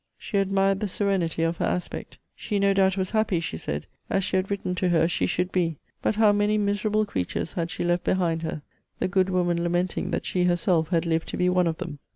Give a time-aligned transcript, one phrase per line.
[0.17, 2.17] She admired the serenity of her aspect.
[2.35, 5.51] She no doubt was happy, she said, as she had written to her she should
[5.51, 8.63] be; but how many miserable creatures had she left behind her!
[8.97, 11.99] The good woman lamenting that she herself had lived to be one of them.